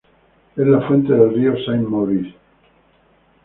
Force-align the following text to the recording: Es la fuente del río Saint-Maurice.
Es 0.55 0.65
la 0.65 0.81
fuente 0.87 1.13
del 1.13 1.31
río 1.31 1.53
Saint-Maurice. 1.63 2.35